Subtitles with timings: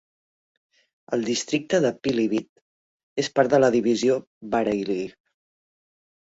[1.17, 2.49] El districte de Pilibhit
[3.27, 4.19] és part de la Divisió
[4.59, 5.01] Bareilly.